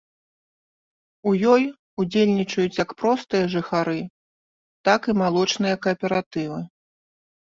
[1.31, 1.63] У ёй
[2.03, 3.99] удзельнічаюць як простыя жыхары,
[4.91, 6.59] так і малочныя кааператывы.